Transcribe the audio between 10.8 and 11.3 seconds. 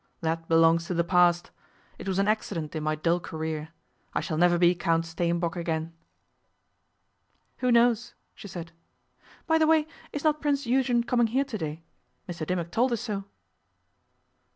coming